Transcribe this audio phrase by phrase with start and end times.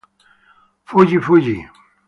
[0.87, 1.57] Fuggi Fuggi!